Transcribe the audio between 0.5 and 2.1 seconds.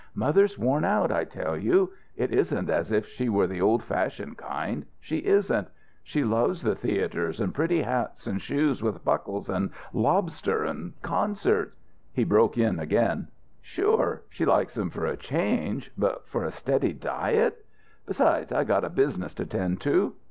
worn out, I tell you.